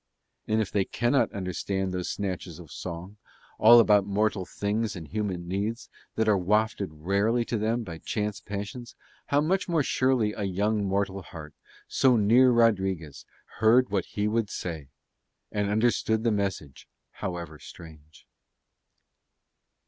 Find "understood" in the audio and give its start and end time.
15.69-16.23